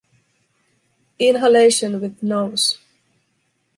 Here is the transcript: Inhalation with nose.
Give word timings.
Inhalation 1.19 2.01
with 2.01 2.23
nose. 2.23 2.79